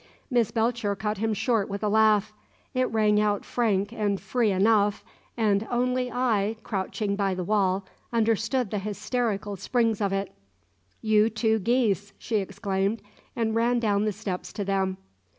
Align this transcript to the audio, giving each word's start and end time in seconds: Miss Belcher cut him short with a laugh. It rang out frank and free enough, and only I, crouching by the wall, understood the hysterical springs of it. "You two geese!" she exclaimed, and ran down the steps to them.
Miss 0.31 0.49
Belcher 0.49 0.95
cut 0.95 1.19
him 1.19 1.31
short 1.31 1.69
with 1.69 1.83
a 1.83 1.87
laugh. 1.87 2.33
It 2.73 2.89
rang 2.89 3.21
out 3.21 3.45
frank 3.45 3.93
and 3.93 4.19
free 4.19 4.49
enough, 4.49 5.05
and 5.37 5.67
only 5.69 6.11
I, 6.11 6.55
crouching 6.63 7.15
by 7.15 7.35
the 7.35 7.43
wall, 7.43 7.85
understood 8.11 8.71
the 8.71 8.79
hysterical 8.79 9.57
springs 9.57 10.01
of 10.01 10.11
it. 10.11 10.31
"You 11.03 11.29
two 11.29 11.59
geese!" 11.59 12.13
she 12.17 12.37
exclaimed, 12.37 13.03
and 13.35 13.53
ran 13.53 13.77
down 13.79 14.05
the 14.05 14.11
steps 14.11 14.51
to 14.53 14.65
them. 14.65 14.97